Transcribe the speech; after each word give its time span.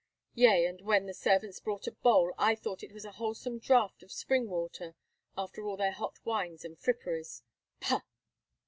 Yea, 0.33 0.65
and 0.65 0.81
when 0.81 1.05
the 1.05 1.13
servants 1.13 1.59
brought 1.59 1.85
a 1.85 1.91
bowl, 1.91 2.33
I 2.35 2.55
thought 2.55 2.81
it 2.81 2.91
was 2.91 3.05
a 3.05 3.11
wholesome 3.11 3.59
draught 3.59 4.01
of 4.01 4.11
spring 4.11 4.49
water 4.49 4.95
after 5.37 5.67
all 5.67 5.77
their 5.77 5.91
hot 5.91 6.15
wines 6.25 6.65
and 6.65 6.75
fripperies. 6.75 7.43
Pah!" 7.81 7.99